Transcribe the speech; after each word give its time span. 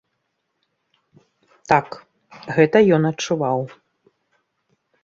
Так, 1.73 1.87
гэта 2.57 2.77
ён 2.99 3.07
адчуваў. 3.13 3.59